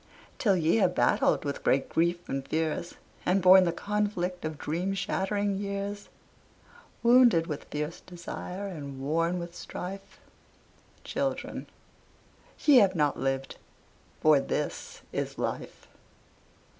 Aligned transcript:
Till 0.39 0.57
ye 0.57 0.77
have 0.77 0.95
battled 0.95 1.45
with 1.45 1.63
great 1.63 1.87
grief 1.87 2.27
and 2.27 2.43
fears, 2.47 2.95
And 3.23 3.39
borne 3.39 3.65
the 3.65 3.71
conflict 3.71 4.43
of 4.43 4.57
dream 4.57 4.95
shattering 4.95 5.59
years, 5.59 6.09
Wounded 7.03 7.45
with 7.45 7.65
fierce 7.65 7.99
desire 8.01 8.65
and 8.65 8.99
worn 8.99 9.37
with 9.37 9.53
strife, 9.53 10.19
Children, 11.03 11.67
ye 12.65 12.77
have 12.77 12.95
not 12.95 13.19
lived: 13.19 13.57
for 14.21 14.39
this 14.39 15.03
is 15.13 15.37
life. 15.37 15.87